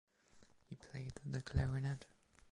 [0.67, 2.05] He played the clarinet.